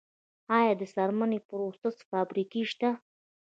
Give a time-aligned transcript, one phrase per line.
[0.57, 2.89] آیا د څرمنې د پروسس فابریکې شته؟